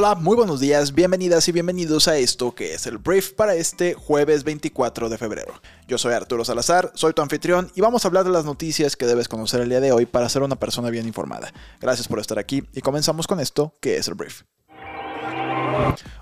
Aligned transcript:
Hola, 0.00 0.14
muy 0.14 0.36
buenos 0.36 0.60
días, 0.60 0.94
bienvenidas 0.94 1.48
y 1.48 1.50
bienvenidos 1.50 2.06
a 2.06 2.16
esto 2.16 2.54
que 2.54 2.72
es 2.72 2.86
el 2.86 2.98
brief 2.98 3.32
para 3.32 3.56
este 3.56 3.94
jueves 3.94 4.44
24 4.44 5.08
de 5.08 5.18
febrero. 5.18 5.52
Yo 5.88 5.98
soy 5.98 6.14
Arturo 6.14 6.44
Salazar, 6.44 6.92
soy 6.94 7.14
tu 7.14 7.20
anfitrión 7.20 7.72
y 7.74 7.80
vamos 7.80 8.04
a 8.04 8.08
hablar 8.08 8.22
de 8.22 8.30
las 8.30 8.44
noticias 8.44 8.94
que 8.94 9.06
debes 9.06 9.26
conocer 9.26 9.60
el 9.60 9.70
día 9.70 9.80
de 9.80 9.90
hoy 9.90 10.06
para 10.06 10.28
ser 10.28 10.42
una 10.42 10.54
persona 10.54 10.90
bien 10.90 11.08
informada. 11.08 11.52
Gracias 11.80 12.06
por 12.06 12.20
estar 12.20 12.38
aquí 12.38 12.62
y 12.74 12.80
comenzamos 12.80 13.26
con 13.26 13.40
esto 13.40 13.74
que 13.80 13.96
es 13.96 14.06
el 14.06 14.14
brief. 14.14 14.42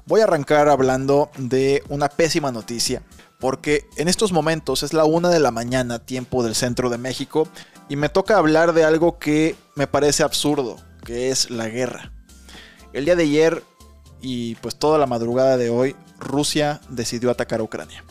Voy 0.06 0.22
a 0.22 0.24
arrancar 0.24 0.70
hablando 0.70 1.30
de 1.36 1.82
una 1.90 2.08
pésima 2.08 2.50
noticia, 2.50 3.02
porque 3.40 3.84
en 3.98 4.08
estos 4.08 4.32
momentos 4.32 4.84
es 4.84 4.94
la 4.94 5.04
una 5.04 5.28
de 5.28 5.40
la 5.40 5.50
mañana, 5.50 5.98
tiempo 5.98 6.42
del 6.42 6.54
centro 6.54 6.88
de 6.88 6.96
México, 6.96 7.46
y 7.90 7.96
me 7.96 8.08
toca 8.08 8.38
hablar 8.38 8.72
de 8.72 8.84
algo 8.84 9.18
que 9.18 9.54
me 9.74 9.86
parece 9.86 10.22
absurdo, 10.22 10.78
que 11.04 11.28
es 11.28 11.50
la 11.50 11.68
guerra. 11.68 12.15
El 12.92 13.04
día 13.04 13.16
de 13.16 13.24
ayer 13.24 13.62
y 14.20 14.54
pues 14.56 14.76
toda 14.76 14.98
la 14.98 15.06
madrugada 15.06 15.56
de 15.56 15.70
hoy, 15.70 15.94
Rusia 16.18 16.80
decidió 16.88 17.30
atacar 17.30 17.60
a 17.60 17.64
Ucrania. 17.64 18.04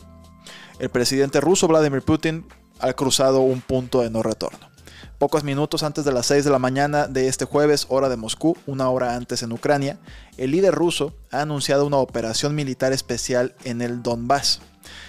El 0.78 0.90
presidente 0.90 1.40
ruso 1.40 1.68
Vladimir 1.68 2.02
Putin 2.02 2.46
ha 2.78 2.92
cruzado 2.92 3.40
un 3.40 3.60
punto 3.60 4.02
de 4.02 4.10
no 4.10 4.22
retorno. 4.22 4.70
Pocos 5.18 5.44
minutos 5.44 5.82
antes 5.82 6.04
de 6.04 6.12
las 6.12 6.26
6 6.26 6.44
de 6.44 6.50
la 6.50 6.58
mañana 6.58 7.06
de 7.06 7.26
este 7.28 7.46
jueves, 7.46 7.86
hora 7.88 8.10
de 8.10 8.18
Moscú, 8.18 8.54
una 8.66 8.90
hora 8.90 9.16
antes 9.16 9.42
en 9.42 9.50
Ucrania, 9.50 9.98
el 10.36 10.50
líder 10.50 10.74
ruso 10.74 11.14
ha 11.30 11.40
anunciado 11.40 11.86
una 11.86 11.96
operación 11.96 12.54
militar 12.54 12.92
especial 12.92 13.54
en 13.64 13.80
el 13.80 14.02
Donbass. 14.02 14.60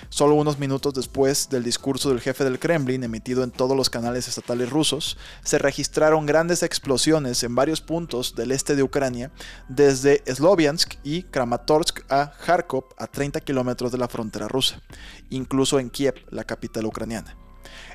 Solo 0.10 0.36
unos 0.36 0.60
minutos 0.60 0.94
después 0.94 1.50
del 1.50 1.64
discurso 1.64 2.10
del 2.10 2.22
jefe 2.22 2.44
del 2.44 2.60
Kremlin 2.60 3.04
emitido 3.04 3.44
en 3.44 3.52
todos 3.52 3.76
los 3.76 3.90
canales 3.90 4.28
estatales 4.28 4.70
rusos, 4.70 5.18
se 5.44 5.58
registraron 5.58 6.26
grandes 6.26 6.64
explosiones 6.64 7.44
en 7.44 7.56
varios 7.56 7.82
puntos 7.82 8.36
del 8.36 8.52
este 8.52 8.76
de 8.76 8.84
Ucrania, 8.84 9.32
desde 9.68 10.24
Sloviansk 10.26 10.96
y 11.04 11.24
Kramatorsk 11.24 12.02
a 12.10 12.32
Kharkov, 12.46 12.86
a 12.98 13.08
30 13.08 13.42
kilómetros 13.42 13.92
de 13.92 13.98
la 13.98 14.08
frontera 14.08 14.48
rusa, 14.48 14.82
incluso 15.30 15.80
en 15.80 15.90
Kiev, 15.90 16.16
la 16.30 16.44
capital 16.44 16.86
ucraniana. 16.86 17.47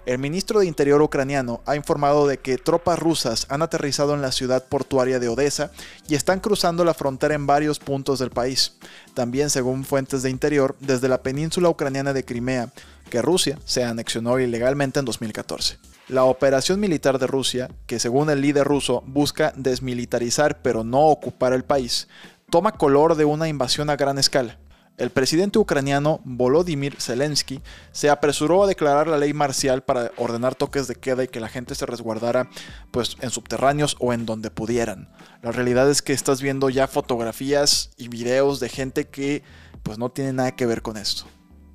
El 0.05 0.19
ministro 0.19 0.58
de 0.58 0.67
Interior 0.67 1.00
ucraniano 1.00 1.61
ha 1.64 1.77
informado 1.77 2.27
de 2.27 2.39
que 2.39 2.58
tropas 2.58 2.98
rusas 2.98 3.47
han 3.50 3.62
aterrizado 3.62 4.14
en 4.14 4.22
la 4.22 4.33
ciudad 4.33 4.64
portuaria 4.67 5.20
de 5.20 5.28
Odessa 5.28 5.70
y 6.08 6.17
están 6.17 6.41
cruzando 6.41 6.84
la 6.84 6.92
frontera 6.92 7.36
en 7.36 7.47
varios 7.47 7.78
puntos 7.78 8.19
del 8.19 8.30
país. 8.30 8.77
También, 9.14 9.48
según 9.48 9.84
fuentes 9.84 10.25
de 10.25 10.30
Interior, 10.30 10.75
desde 10.80 11.08
la 11.08 11.23
península 11.23 11.69
ucraniana 11.69 12.12
de 12.12 12.25
Crimea, 12.25 12.73
que 13.11 13.23
Rusia 13.23 13.61
se 13.64 13.84
anexionó 13.84 14.41
ilegalmente 14.41 14.98
en 14.98 15.05
2014. 15.05 15.78
La 16.08 16.25
operación 16.25 16.80
militar 16.80 17.20
de 17.20 17.28
Rusia, 17.28 17.70
que 17.86 18.00
según 18.00 18.28
el 18.28 18.41
líder 18.41 18.67
ruso 18.67 19.05
busca 19.06 19.53
desmilitarizar 19.55 20.62
pero 20.62 20.83
no 20.83 21.06
ocupar 21.06 21.53
el 21.53 21.62
país, 21.62 22.08
toma 22.50 22.73
color 22.73 23.14
de 23.14 23.25
una 23.25 23.47
invasión 23.47 23.89
a 23.89 23.95
gran 23.95 24.19
escala. 24.19 24.58
El 24.98 25.11
presidente 25.11 25.59
ucraniano 25.59 26.21
Volodymyr 26.25 27.01
Zelensky 27.01 27.62
se 27.93 28.11
apresuró 28.11 28.62
a 28.62 28.67
declarar 28.67 29.09
la 29.09 29.17
ley 29.17 29.33
marcial 29.33 29.83
para 29.83 30.12
ordenar 30.17 30.55
toques 30.55 30.87
de 30.87 30.95
queda 30.95 31.25
y 31.25 31.29
que 31.29 31.41
la 31.41 31.48
gente 31.48 31.75
se 31.75 31.87
resguardara 31.87 32.51
pues 32.91 33.17
en 33.20 33.31
subterráneos 33.31 33.97
o 34.01 34.13
en 34.13 34.27
donde 34.27 34.51
pudieran. 34.51 35.09
La 35.41 35.51
realidad 35.51 35.91
es 35.91 36.03
que 36.03 36.13
estás 36.13 36.43
viendo 36.43 36.69
ya 36.69 36.89
fotografías 36.89 37.91
y 37.97 38.09
videos 38.09 38.61
de 38.61 38.69
gente 38.69 39.09
que 39.09 39.43
pues 39.83 39.98
no 39.98 40.11
tiene 40.11 40.35
nada 40.35 40.55
que 40.55 40.67
ver 40.67 40.83
con 40.83 40.97
esto. 40.98 41.25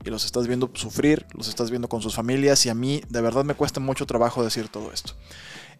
Y 0.07 0.09
los 0.09 0.23
estás 0.23 0.47
viendo 0.47 0.71
sufrir, 0.73 1.25
los 1.33 1.49
estás 1.49 1.69
viendo 1.69 1.89
con 1.89 2.01
sus 2.01 2.15
familias 2.15 2.65
y 2.65 2.69
a 2.69 2.73
mí 2.73 3.01
de 3.09 3.19
verdad 3.19 3.43
me 3.43 3.55
cuesta 3.55 3.81
mucho 3.81 4.05
trabajo 4.05 4.41
decir 4.41 4.69
todo 4.69 4.93
esto. 4.93 5.15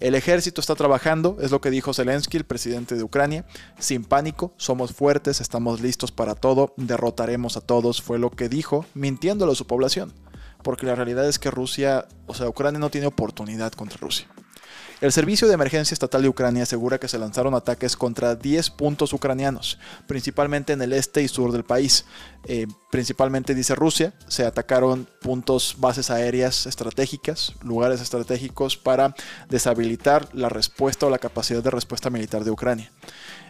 El 0.02 0.16
ejército 0.16 0.60
está 0.60 0.76
trabajando, 0.76 1.38
es 1.40 1.50
lo 1.52 1.62
que 1.62 1.70
dijo 1.70 1.94
Zelensky, 1.94 2.36
el 2.36 2.44
presidente 2.44 2.96
de 2.96 3.04
Ucrania. 3.04 3.46
Sin 3.80 4.04
pánico, 4.04 4.54
somos 4.58 4.92
fuertes, 4.92 5.40
estamos 5.40 5.80
listos 5.80 6.12
para 6.12 6.36
todo, 6.36 6.74
derrotaremos 6.76 7.56
a 7.56 7.62
todos, 7.62 8.02
fue 8.02 8.20
lo 8.20 8.30
que 8.30 8.50
dijo, 8.50 8.86
mintiéndole 8.94 9.54
a 9.54 9.56
su 9.56 9.66
población. 9.66 10.12
Porque 10.62 10.86
la 10.86 10.96
realidad 10.96 11.26
es 11.26 11.40
que 11.40 11.50
Rusia, 11.50 12.06
o 12.26 12.34
sea, 12.34 12.50
Ucrania 12.50 12.80
no 12.80 12.90
tiene 12.90 13.08
oportunidad 13.08 13.72
contra 13.72 13.98
Rusia. 13.98 14.28
El 15.00 15.12
Servicio 15.12 15.48
de 15.48 15.54
Emergencia 15.54 15.94
Estatal 15.94 16.24
de 16.24 16.30
Ucrania 16.30 16.64
asegura 16.64 16.98
que 16.98 17.08
se 17.08 17.20
lanzaron 17.20 17.54
ataques 17.54 17.96
contra 17.96 18.34
10 18.34 18.72
puntos 18.72 19.14
ucranianos, 19.14 19.78
principalmente 20.08 20.74
en 20.74 20.82
el 20.82 20.92
este 20.92 21.22
y 21.22 21.28
sur 21.28 21.52
del 21.52 21.64
país. 21.64 22.06
Eh, 22.46 22.66
principalmente, 22.90 23.54
dice 23.54 23.76
Rusia, 23.76 24.16
se 24.28 24.44
atacaron 24.44 25.08
puntos, 25.22 25.76
bases 25.78 26.10
aéreas 26.10 26.66
estratégicas, 26.66 27.54
lugares 27.62 28.02
estratégicos 28.02 28.76
para 28.76 29.14
deshabilitar 29.50 30.30
la 30.34 30.50
respuesta 30.50 31.06
o 31.06 31.12
la 31.12 31.20
capacidad 31.20 31.62
de 31.62 31.70
respuesta 31.70 32.10
militar 32.10 32.44
de 32.44 32.50
Ucrania. 32.50 32.92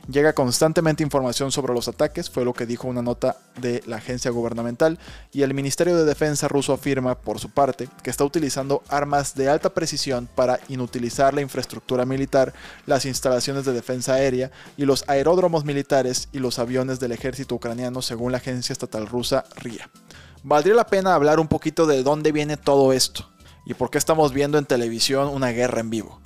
Llega 0.09 0.31
constantemente 0.31 1.03
información 1.03 1.51
sobre 1.51 1.73
los 1.73 1.89
ataques, 1.89 2.29
fue 2.29 2.45
lo 2.45 2.53
que 2.53 2.65
dijo 2.65 2.87
una 2.87 3.01
nota 3.01 3.35
de 3.59 3.83
la 3.87 3.97
agencia 3.97 4.31
gubernamental, 4.31 4.97
y 5.33 5.41
el 5.41 5.53
Ministerio 5.53 5.97
de 5.97 6.05
Defensa 6.05 6.47
ruso 6.47 6.71
afirma, 6.71 7.15
por 7.15 7.39
su 7.39 7.49
parte, 7.49 7.89
que 8.03 8.09
está 8.09 8.23
utilizando 8.23 8.83
armas 8.87 9.35
de 9.35 9.49
alta 9.49 9.73
precisión 9.73 10.29
para 10.33 10.61
inutilizar 10.69 11.33
la 11.33 11.41
infraestructura 11.41 12.05
militar, 12.05 12.53
las 12.85 13.05
instalaciones 13.05 13.65
de 13.65 13.73
defensa 13.73 14.13
aérea 14.13 14.49
y 14.77 14.85
los 14.85 15.03
aeródromos 15.09 15.65
militares 15.65 16.29
y 16.31 16.39
los 16.39 16.57
aviones 16.57 17.01
del 17.01 17.11
ejército 17.11 17.55
ucraniano, 17.55 18.01
según 18.01 18.31
la 18.31 18.37
agencia 18.37 18.71
estatal 18.71 19.07
rusa 19.07 19.43
RIA. 19.57 19.89
Valdría 20.41 20.75
la 20.75 20.87
pena 20.87 21.15
hablar 21.15 21.41
un 21.41 21.49
poquito 21.49 21.85
de 21.85 22.03
dónde 22.03 22.31
viene 22.31 22.55
todo 22.55 22.93
esto 22.93 23.29
y 23.65 23.73
por 23.73 23.89
qué 23.89 23.97
estamos 23.97 24.31
viendo 24.31 24.57
en 24.57 24.65
televisión 24.65 25.27
una 25.27 25.49
guerra 25.49 25.81
en 25.81 25.89
vivo. 25.89 26.21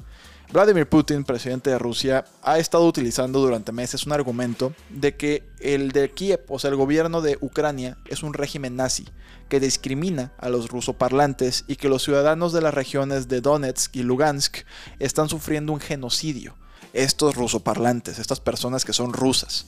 Vladimir 0.52 0.86
Putin, 0.90 1.24
presidente 1.24 1.70
de 1.70 1.80
Rusia, 1.80 2.26
ha 2.42 2.60
estado 2.60 2.86
utilizando 2.86 3.40
durante 3.40 3.72
meses 3.72 4.06
un 4.06 4.12
argumento 4.12 4.74
de 4.90 5.16
que 5.16 5.48
el 5.62 5.94
de 5.94 6.12
Kiev, 6.12 6.44
o 6.50 6.60
sea, 6.60 6.70
el 6.70 6.76
gobierno 6.76 7.22
de 7.22 7.38
Ucrania, 7.40 7.98
es 8.10 8.22
un 8.22 8.34
régimen 8.34 8.76
nazi 8.76 9.08
que 9.48 9.62
discrimina 9.62 10.34
a 10.38 10.50
los 10.50 10.68
rusoparlantes 10.68 11.64
y 11.70 11.78
que 11.78 11.88
los 11.88 12.04
ciudadanos 12.04 12.52
de 12.52 12.60
las 12.60 12.74
regiones 12.74 13.30
de 13.30 13.40
Donetsk 13.40 13.96
y 13.96 14.04
Lugansk 14.04 14.66
están 15.00 15.30
sufriendo 15.30 15.72
un 15.72 15.80
genocidio. 15.80 16.58
Estos 16.92 17.36
rusoparlantes, 17.36 18.20
estas 18.20 18.42
personas 18.42 18.84
que 18.84 18.92
son 18.92 19.14
rusas. 19.14 19.68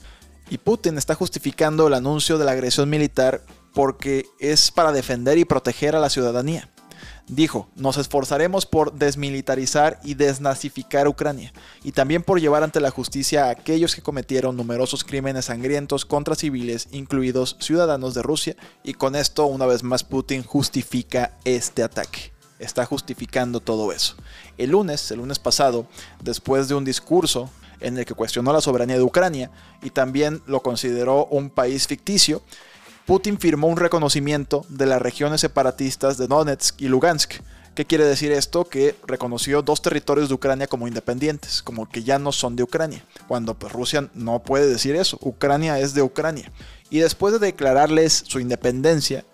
Y 0.50 0.58
Putin 0.58 0.98
está 0.98 1.14
justificando 1.14 1.86
el 1.86 1.94
anuncio 1.94 2.36
de 2.36 2.44
la 2.44 2.52
agresión 2.52 2.90
militar 2.90 3.40
porque 3.72 4.26
es 4.38 4.70
para 4.70 4.92
defender 4.92 5.38
y 5.38 5.46
proteger 5.46 5.96
a 5.96 6.00
la 6.00 6.10
ciudadanía. 6.10 6.73
Dijo, 7.26 7.68
nos 7.74 7.96
esforzaremos 7.96 8.66
por 8.66 8.92
desmilitarizar 8.92 9.98
y 10.04 10.12
desnazificar 10.12 11.08
Ucrania, 11.08 11.54
y 11.82 11.92
también 11.92 12.22
por 12.22 12.38
llevar 12.38 12.62
ante 12.62 12.80
la 12.80 12.90
justicia 12.90 13.46
a 13.46 13.50
aquellos 13.50 13.94
que 13.94 14.02
cometieron 14.02 14.58
numerosos 14.58 15.04
crímenes 15.04 15.46
sangrientos 15.46 16.04
contra 16.04 16.34
civiles, 16.34 16.88
incluidos 16.92 17.56
ciudadanos 17.60 18.12
de 18.12 18.22
Rusia, 18.22 18.56
y 18.82 18.92
con 18.92 19.16
esto 19.16 19.46
una 19.46 19.64
vez 19.64 19.82
más 19.82 20.04
Putin 20.04 20.42
justifica 20.42 21.32
este 21.44 21.82
ataque. 21.82 22.32
Está 22.58 22.84
justificando 22.84 23.60
todo 23.60 23.90
eso. 23.90 24.16
El 24.58 24.70
lunes, 24.70 25.10
el 25.10 25.18
lunes 25.18 25.38
pasado, 25.38 25.86
después 26.22 26.68
de 26.68 26.74
un 26.74 26.84
discurso 26.84 27.48
en 27.80 27.96
el 27.96 28.04
que 28.04 28.14
cuestionó 28.14 28.52
la 28.52 28.60
soberanía 28.60 28.96
de 28.96 29.02
Ucrania 29.02 29.50
y 29.82 29.90
también 29.90 30.42
lo 30.46 30.62
consideró 30.62 31.26
un 31.26 31.50
país 31.50 31.86
ficticio, 31.86 32.42
Putin 33.06 33.38
firmó 33.38 33.66
un 33.66 33.76
reconocimiento 33.76 34.64
de 34.70 34.86
las 34.86 35.02
regiones 35.02 35.42
separatistas 35.42 36.16
de 36.16 36.26
Donetsk 36.26 36.80
y 36.80 36.88
Lugansk. 36.88 37.34
¿Qué 37.74 37.84
quiere 37.84 38.06
decir 38.06 38.32
esto? 38.32 38.64
Que 38.64 38.94
reconoció 39.06 39.60
dos 39.60 39.82
territorios 39.82 40.28
de 40.28 40.34
Ucrania 40.34 40.68
como 40.68 40.88
independientes, 40.88 41.62
como 41.62 41.86
que 41.86 42.02
ya 42.02 42.18
no 42.18 42.32
son 42.32 42.56
de 42.56 42.62
Ucrania, 42.62 43.04
cuando 43.28 43.54
pues, 43.54 43.74
Rusia 43.74 44.08
no 44.14 44.42
puede 44.42 44.66
decir 44.66 44.96
eso, 44.96 45.18
Ucrania 45.20 45.78
es 45.80 45.92
de 45.92 46.00
Ucrania. 46.00 46.50
Y 46.88 47.00
después 47.00 47.34
de 47.34 47.40
declararles 47.40 48.24
su 48.26 48.40
independencia, 48.40 49.24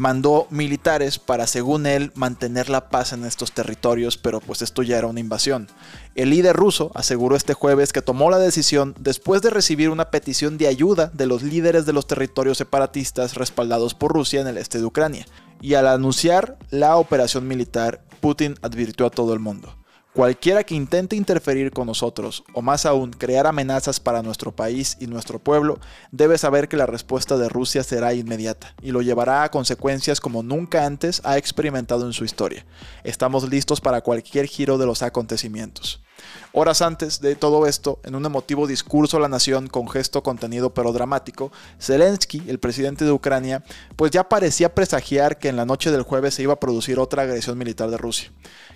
mandó 0.00 0.46
militares 0.48 1.18
para, 1.18 1.46
según 1.46 1.84
él, 1.84 2.10
mantener 2.14 2.70
la 2.70 2.88
paz 2.88 3.12
en 3.12 3.26
estos 3.26 3.52
territorios, 3.52 4.16
pero 4.16 4.40
pues 4.40 4.62
esto 4.62 4.82
ya 4.82 4.96
era 4.96 5.06
una 5.06 5.20
invasión. 5.20 5.68
El 6.14 6.30
líder 6.30 6.56
ruso 6.56 6.90
aseguró 6.94 7.36
este 7.36 7.52
jueves 7.52 7.92
que 7.92 8.00
tomó 8.00 8.30
la 8.30 8.38
decisión 8.38 8.94
después 8.98 9.42
de 9.42 9.50
recibir 9.50 9.90
una 9.90 10.10
petición 10.10 10.56
de 10.56 10.68
ayuda 10.68 11.10
de 11.12 11.26
los 11.26 11.42
líderes 11.42 11.84
de 11.84 11.92
los 11.92 12.06
territorios 12.06 12.56
separatistas 12.56 13.34
respaldados 13.34 13.92
por 13.92 14.14
Rusia 14.14 14.40
en 14.40 14.46
el 14.46 14.56
este 14.56 14.78
de 14.78 14.86
Ucrania. 14.86 15.26
Y 15.60 15.74
al 15.74 15.86
anunciar 15.86 16.56
la 16.70 16.96
operación 16.96 17.46
militar, 17.46 18.02
Putin 18.22 18.54
advirtió 18.62 19.04
a 19.04 19.10
todo 19.10 19.34
el 19.34 19.38
mundo. 19.38 19.76
Cualquiera 20.20 20.64
que 20.64 20.74
intente 20.74 21.16
interferir 21.16 21.70
con 21.70 21.86
nosotros, 21.86 22.44
o 22.52 22.60
más 22.60 22.84
aún 22.84 23.10
crear 23.10 23.46
amenazas 23.46 24.00
para 24.00 24.22
nuestro 24.22 24.54
país 24.54 24.98
y 25.00 25.06
nuestro 25.06 25.38
pueblo, 25.38 25.80
debe 26.12 26.36
saber 26.36 26.68
que 26.68 26.76
la 26.76 26.84
respuesta 26.84 27.38
de 27.38 27.48
Rusia 27.48 27.82
será 27.82 28.12
inmediata 28.12 28.74
y 28.82 28.90
lo 28.90 29.00
llevará 29.00 29.44
a 29.44 29.50
consecuencias 29.50 30.20
como 30.20 30.42
nunca 30.42 30.84
antes 30.84 31.22
ha 31.24 31.38
experimentado 31.38 32.04
en 32.04 32.12
su 32.12 32.26
historia. 32.26 32.66
Estamos 33.02 33.48
listos 33.48 33.80
para 33.80 34.02
cualquier 34.02 34.44
giro 34.44 34.76
de 34.76 34.84
los 34.84 35.00
acontecimientos. 35.00 36.02
Horas 36.52 36.82
antes 36.82 37.20
de 37.20 37.36
todo 37.36 37.66
esto, 37.66 38.00
en 38.04 38.14
un 38.14 38.26
emotivo 38.26 38.66
discurso 38.66 39.16
a 39.16 39.20
la 39.20 39.28
nación 39.28 39.68
con 39.68 39.88
gesto 39.88 40.22
contenido 40.22 40.74
pero 40.74 40.92
dramático, 40.92 41.52
Zelensky, 41.80 42.42
el 42.48 42.58
presidente 42.58 43.04
de 43.04 43.12
Ucrania, 43.12 43.62
pues 43.96 44.10
ya 44.10 44.28
parecía 44.28 44.74
presagiar 44.74 45.38
que 45.38 45.48
en 45.48 45.56
la 45.56 45.64
noche 45.64 45.90
del 45.90 46.02
jueves 46.02 46.34
se 46.34 46.42
iba 46.42 46.54
a 46.54 46.60
producir 46.60 46.98
otra 46.98 47.22
agresión 47.22 47.56
militar 47.56 47.90
de 47.90 47.98
Rusia. 47.98 48.32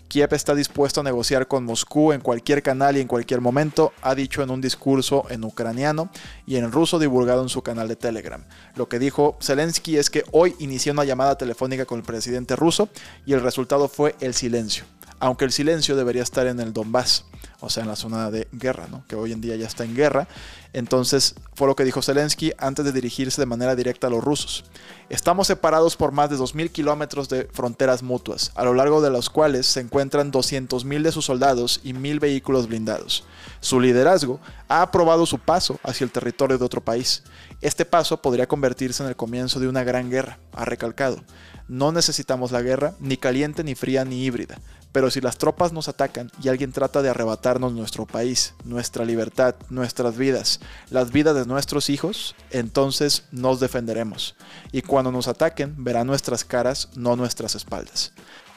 Kiev 0.09 0.35
está 0.35 0.55
dispuesto 0.55 1.01
a 1.01 1.05
negociar 1.05 1.49
con 1.49 1.65
Moscú 1.65 2.13
en 2.13 2.21
cualquier 2.21 2.63
canal 2.63 2.97
y 2.97 3.01
en 3.01 3.09
cualquier 3.09 3.41
momento, 3.41 3.93
ha 4.03 4.15
dicho 4.15 4.43
en 4.43 4.51
un 4.51 4.61
discurso 4.61 5.25
en 5.31 5.45
ucraniano 5.45 6.11
y 6.47 6.57
en 6.57 6.71
ruso 6.71 6.99
divulgado 6.99 7.43
en 7.43 7.49
su 7.49 7.63
canal 7.63 7.89
de 7.89 7.97
Telegram. 7.97 8.45
Lo 8.77 8.89
que 8.89 8.99
dijo 8.99 9.37
Zelensky 9.43 9.97
es 9.97 10.11
que 10.11 10.25
hoy 10.31 10.55
inició 10.59 10.93
una 10.93 11.05
llamada 11.05 11.37
telefónica 11.37 11.87
con 11.87 11.99
el 11.99 12.05
presidente 12.05 12.55
ruso 12.55 12.89
y 13.27 13.33
el 13.33 13.41
resultado 13.41 13.89
fue 13.89 14.15
el 14.21 14.35
silencio 14.35 14.85
aunque 15.21 15.47
el 15.47 15.53
silencio 15.53 15.97
debería 15.97 16.23
estar 16.23 16.47
en 16.47 16.61
el 16.61 16.75
Donbass, 16.75 17.25
o 17.65 17.71
sea, 17.71 17.83
en 17.83 17.89
la 17.89 17.97
zona 17.97 18.31
de 18.31 18.47
guerra, 18.53 18.87
¿no? 18.91 19.05
que 19.09 19.17
hoy 19.17 19.33
en 19.33 19.41
día 19.41 19.57
ya 19.57 19.67
está 19.67 19.85
en 19.85 19.95
guerra. 19.95 20.29
Entonces, 20.73 21.35
fue 21.55 21.69
lo 21.69 21.77
que 21.77 21.85
dijo 21.85 22.03
Zelensky 22.03 22.53
antes 22.59 22.85
de 22.85 22.93
dirigirse 22.93 23.41
de 23.41 23.47
manera 23.47 23.77
directa 23.77 24.09
a 24.09 24.11
los 24.11 24.23
rusos. 24.23 24.65
Estamos 25.09 25.47
separados 25.47 25.97
por 25.97 26.13
más 26.13 26.31
de 26.31 26.37
2.000 26.37 26.71
kilómetros 26.71 27.29
de 27.29 27.49
fronteras 27.53 28.03
mutuas, 28.03 28.51
a 28.55 28.65
lo 28.65 28.75
largo 28.75 29.01
de 29.01 29.11
las 29.11 29.31
cuales 29.31 29.67
se 29.67 29.81
encuentran 29.81 30.33
200.000 30.33 31.03
de 31.03 31.13
sus 31.13 31.25
soldados 31.25 31.81
y 31.85 31.93
1.000 31.93 32.21
vehículos 32.21 32.67
blindados. 32.67 33.25
Su 33.61 33.81
liderazgo 33.81 34.41
ha 34.69 34.83
aprobado 34.83 35.27
su 35.27 35.39
paso 35.39 35.79
hacia 35.85 36.05
el 36.05 36.11
territorio 36.11 36.59
de 36.59 36.65
otro 36.65 36.83
país. 36.83 37.23
Este 37.61 37.85
paso 37.85 38.21
podría 38.21 38.49
convertirse 38.49 39.03
en 39.03 39.09
el 39.09 39.17
comienzo 39.17 39.61
de 39.61 39.69
una 39.69 39.85
gran 39.85 40.11
guerra, 40.11 40.39
ha 40.53 40.65
recalcado. 40.65 41.23
No 41.69 41.93
necesitamos 41.93 42.53
la 42.53 42.61
guerra, 42.61 42.95
ni 43.01 43.17
caliente, 43.17 43.65
ni 43.65 43.75
fría, 43.75 44.05
ni 44.05 44.25
híbrida. 44.25 44.59
Pero 44.95 45.11
si 45.11 45.21
las 45.21 45.39
tropas 45.39 45.73
nos 45.73 45.89
atacan 45.89 46.31
y 46.41 46.49
alguien 46.49 46.71
trata 46.71 47.03
de 47.03 47.09
arrebatarnos 47.09 47.73
nuestro 47.73 48.07
país, 48.07 48.55
nuestra 48.63 49.05
libertad, 49.05 49.57
nuestras 49.69 50.17
vidas, 50.17 50.61
las 50.89 51.11
vidas 51.11 51.35
de 51.35 51.47
nuestros 51.47 51.91
hijos, 51.91 52.37
entonces 52.53 53.25
nos 53.33 53.59
defenderemos. 53.59 54.37
Y 54.71 54.83
cuando 54.83 55.11
nos 55.11 55.27
ataquen, 55.27 55.83
verán 55.83 56.07
nuestras 56.07 56.45
caras, 56.45 56.91
no 56.95 57.17
nuestras 57.17 57.57
espaldas. 57.57 58.13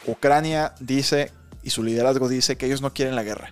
Ucrania 0.05 0.75
dice, 0.79 1.31
y 1.63 1.71
su 1.71 1.81
liderazgo 1.81 2.29
dice, 2.29 2.55
que 2.55 2.67
ellos 2.67 2.83
no 2.83 2.93
quieren 2.93 3.15
la 3.15 3.23
guerra. 3.23 3.51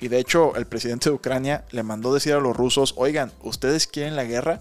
Y 0.00 0.08
de 0.08 0.18
hecho, 0.18 0.56
el 0.56 0.66
presidente 0.66 1.10
de 1.10 1.14
Ucrania 1.14 1.64
le 1.70 1.84
mandó 1.84 2.12
decir 2.12 2.32
a 2.32 2.40
los 2.40 2.56
rusos, 2.56 2.94
oigan, 2.96 3.30
¿ustedes 3.42 3.86
quieren 3.86 4.16
la 4.16 4.24
guerra? 4.24 4.58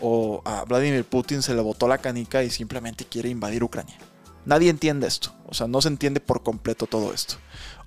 O 0.00 0.42
a 0.44 0.64
Vladimir 0.64 1.04
Putin 1.04 1.42
se 1.42 1.56
le 1.56 1.60
botó 1.60 1.88
la 1.88 1.98
canica 1.98 2.44
y 2.44 2.50
simplemente 2.50 3.04
quiere 3.04 3.30
invadir 3.30 3.64
Ucrania. 3.64 3.98
Nadie 4.46 4.70
entiende 4.70 5.06
esto, 5.06 5.32
o 5.46 5.54
sea, 5.54 5.66
no 5.66 5.82
se 5.82 5.88
entiende 5.88 6.20
por 6.20 6.42
completo 6.42 6.86
todo 6.86 7.12
esto. 7.12 7.34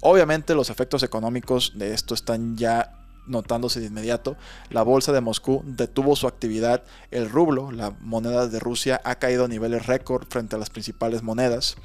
Obviamente 0.01 0.53
los 0.53 0.69
efectos 0.69 1.03
económicos 1.03 1.71
de 1.75 1.93
esto 1.93 2.13
están 2.13 2.57
ya 2.57 2.93
notándose 3.27 3.79
de 3.79 3.87
inmediato. 3.87 4.35
La 4.69 4.83
bolsa 4.83 5.13
de 5.13 5.21
Moscú 5.21 5.61
detuvo 5.65 6.15
su 6.15 6.27
actividad, 6.27 6.83
el 7.11 7.29
rublo, 7.29 7.71
la 7.71 7.91
moneda 8.01 8.47
de 8.47 8.59
Rusia, 8.59 8.99
ha 9.05 9.15
caído 9.15 9.45
a 9.45 9.47
niveles 9.47 9.85
récord 9.85 10.27
frente 10.27 10.55
a 10.55 10.59
las 10.59 10.69
principales 10.69 11.23
monedas. 11.23 11.77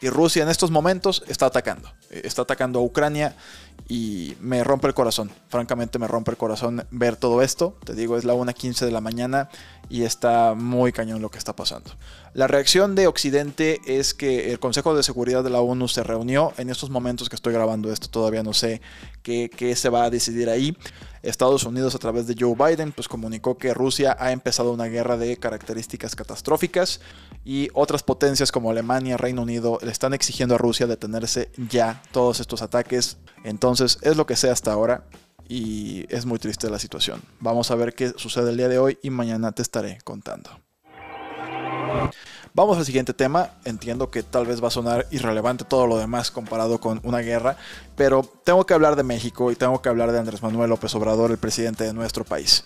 Y 0.00 0.08
Rusia 0.08 0.42
en 0.42 0.48
estos 0.48 0.72
momentos 0.72 1.22
está 1.28 1.46
atacando. 1.46 1.88
Está 2.10 2.42
atacando 2.42 2.80
a 2.80 2.82
Ucrania 2.82 3.36
y 3.88 4.36
me 4.40 4.64
rompe 4.64 4.88
el 4.88 4.94
corazón. 4.94 5.30
Francamente 5.48 6.00
me 6.00 6.08
rompe 6.08 6.32
el 6.32 6.36
corazón 6.36 6.84
ver 6.90 7.14
todo 7.14 7.40
esto. 7.40 7.76
Te 7.84 7.94
digo, 7.94 8.16
es 8.16 8.24
la 8.24 8.34
1.15 8.34 8.84
de 8.84 8.90
la 8.90 9.00
mañana 9.00 9.48
y 9.88 10.02
está 10.02 10.54
muy 10.54 10.92
cañón 10.92 11.22
lo 11.22 11.30
que 11.30 11.38
está 11.38 11.54
pasando. 11.54 11.92
La 12.34 12.46
reacción 12.46 12.94
de 12.94 13.08
Occidente 13.08 13.82
es 13.84 14.14
que 14.14 14.52
el 14.52 14.58
Consejo 14.58 14.96
de 14.96 15.02
Seguridad 15.02 15.44
de 15.44 15.50
la 15.50 15.60
ONU 15.60 15.86
se 15.86 16.02
reunió. 16.02 16.54
En 16.56 16.70
estos 16.70 16.88
momentos 16.88 17.28
que 17.28 17.36
estoy 17.36 17.52
grabando 17.52 17.92
esto 17.92 18.08
todavía 18.08 18.42
no 18.42 18.54
sé 18.54 18.80
qué, 19.22 19.50
se 19.76 19.90
va 19.90 20.04
a 20.04 20.10
decidir 20.10 20.48
ahí. 20.48 20.74
Estados 21.22 21.64
Unidos 21.64 21.94
a 21.94 21.98
través 21.98 22.26
de 22.26 22.34
Joe 22.38 22.54
Biden 22.54 22.92
pues 22.92 23.06
comunicó 23.06 23.58
que 23.58 23.74
Rusia 23.74 24.16
ha 24.18 24.32
empezado 24.32 24.72
una 24.72 24.86
guerra 24.86 25.18
de 25.18 25.36
características 25.36 26.16
catastróficas 26.16 27.02
y 27.44 27.68
otras 27.74 28.02
potencias 28.02 28.50
como 28.50 28.70
Alemania, 28.70 29.18
Reino 29.18 29.42
Unido 29.42 29.78
le 29.82 29.92
están 29.92 30.14
exigiendo 30.14 30.54
a 30.54 30.58
Rusia 30.58 30.86
detenerse 30.86 31.50
ya 31.68 32.02
todos 32.12 32.40
estos 32.40 32.62
ataques. 32.62 33.18
Entonces 33.44 33.98
es 34.00 34.16
lo 34.16 34.24
que 34.24 34.36
sé 34.36 34.48
hasta 34.48 34.72
ahora 34.72 35.04
y 35.48 36.06
es 36.08 36.24
muy 36.24 36.38
triste 36.38 36.70
la 36.70 36.78
situación. 36.78 37.20
Vamos 37.40 37.70
a 37.70 37.74
ver 37.74 37.94
qué 37.94 38.14
sucede 38.16 38.52
el 38.52 38.56
día 38.56 38.68
de 38.68 38.78
hoy 38.78 38.98
y 39.02 39.10
mañana 39.10 39.52
te 39.52 39.60
estaré 39.60 39.98
contando. 40.02 40.48
Vamos 42.54 42.76
al 42.76 42.84
siguiente 42.84 43.14
tema. 43.14 43.50
Entiendo 43.64 44.10
que 44.10 44.22
tal 44.22 44.46
vez 44.46 44.62
va 44.62 44.68
a 44.68 44.70
sonar 44.70 45.06
irrelevante 45.10 45.64
todo 45.64 45.86
lo 45.86 45.96
demás 45.96 46.30
comparado 46.30 46.80
con 46.80 47.00
una 47.02 47.18
guerra, 47.18 47.56
pero 47.96 48.22
tengo 48.44 48.66
que 48.66 48.74
hablar 48.74 48.94
de 48.94 49.02
México 49.02 49.50
y 49.50 49.56
tengo 49.56 49.80
que 49.80 49.88
hablar 49.88 50.12
de 50.12 50.18
Andrés 50.18 50.42
Manuel 50.42 50.68
López 50.68 50.94
Obrador, 50.94 51.30
el 51.30 51.38
presidente 51.38 51.84
de 51.84 51.94
nuestro 51.94 52.24
país. 52.24 52.64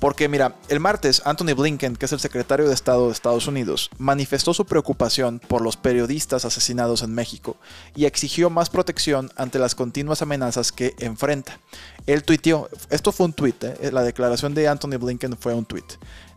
Porque 0.00 0.28
mira, 0.28 0.56
el 0.68 0.80
martes 0.80 1.22
Anthony 1.24 1.54
Blinken, 1.56 1.96
que 1.96 2.06
es 2.06 2.12
el 2.12 2.20
secretario 2.20 2.66
de 2.66 2.74
Estado 2.74 3.06
de 3.06 3.12
Estados 3.12 3.46
Unidos, 3.46 3.90
manifestó 3.98 4.54
su 4.54 4.64
preocupación 4.64 5.38
por 5.38 5.62
los 5.62 5.76
periodistas 5.76 6.44
asesinados 6.44 7.02
en 7.02 7.14
México 7.14 7.56
y 7.94 8.06
exigió 8.06 8.50
más 8.50 8.70
protección 8.70 9.30
ante 9.36 9.58
las 9.58 9.74
continuas 9.74 10.22
amenazas 10.22 10.72
que 10.72 10.94
enfrenta. 10.98 11.60
Él 12.06 12.24
tuiteó, 12.24 12.68
esto 12.90 13.12
fue 13.12 13.26
un 13.26 13.32
tweet, 13.32 13.54
¿eh? 13.62 13.90
la 13.92 14.02
declaración 14.02 14.54
de 14.54 14.68
Anthony 14.68 14.98
Blinken 14.98 15.36
fue 15.38 15.54
un 15.54 15.64
tweet. 15.64 15.84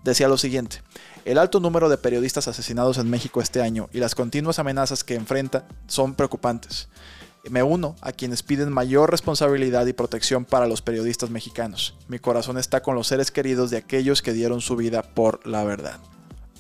Decía 0.03 0.27
lo 0.27 0.38
siguiente, 0.38 0.81
el 1.26 1.38
alto 1.38 1.60
número 1.60 1.90
de 1.90 1.98
periodistas 1.98 2.48
asesinados 2.48 2.98
en 2.98 3.10
México 3.10 3.42
este 3.42 3.62
año 3.62 3.90
y 3.94 4.00
las 4.00 4.16
continuas 4.16 4.60
amenazas 4.60 5.04
que 5.04 5.16
enfrenta 5.16 5.66
son 5.88 6.16
preocupantes. 6.16 6.88
Me 7.50 7.64
uno 7.64 7.96
a 8.02 8.12
quienes 8.12 8.44
piden 8.44 8.72
mayor 8.72 9.10
responsabilidad 9.10 9.88
y 9.88 9.94
protección 9.94 10.46
para 10.46 10.68
los 10.68 10.82
periodistas 10.82 11.32
mexicanos. 11.32 11.96
Mi 12.08 12.20
corazón 12.20 12.58
está 12.58 12.82
con 12.82 12.96
los 12.96 13.08
seres 13.08 13.32
queridos 13.32 13.72
de 13.72 13.78
aquellos 13.78 14.22
que 14.22 14.34
dieron 14.34 14.62
su 14.62 14.76
vida 14.76 15.02
por 15.02 15.46
la 15.48 15.64
verdad. 15.64 16.00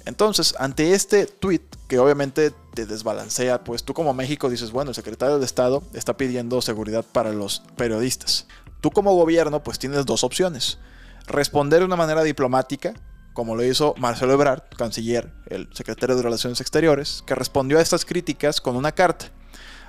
Entonces, 0.05 0.55
ante 0.57 0.93
este 0.93 1.27
tweet 1.27 1.61
que 1.87 1.99
obviamente 1.99 2.51
te 2.73 2.87
desbalancea, 2.87 3.63
pues 3.63 3.83
tú 3.83 3.93
como 3.93 4.13
México 4.13 4.49
dices, 4.49 4.71
bueno, 4.71 4.89
el 4.89 4.95
secretario 4.95 5.37
de 5.37 5.45
Estado 5.45 5.83
está 5.93 6.17
pidiendo 6.17 6.61
seguridad 6.61 7.05
para 7.11 7.31
los 7.31 7.61
periodistas. 7.75 8.47
Tú 8.81 8.89
como 8.89 9.15
gobierno 9.15 9.61
pues 9.61 9.77
tienes 9.77 10.07
dos 10.07 10.23
opciones. 10.23 10.79
Responder 11.27 11.79
de 11.79 11.85
una 11.85 11.95
manera 11.95 12.23
diplomática, 12.23 12.95
como 13.41 13.55
lo 13.55 13.63
hizo 13.63 13.95
Marcelo 13.97 14.33
Ebrard, 14.33 14.61
canciller, 14.77 15.31
el 15.47 15.67
secretario 15.73 16.15
de 16.15 16.21
Relaciones 16.21 16.61
Exteriores, 16.61 17.23
que 17.25 17.33
respondió 17.33 17.79
a 17.79 17.81
estas 17.81 18.05
críticas 18.05 18.61
con 18.61 18.75
una 18.75 18.91
carta. 18.91 19.31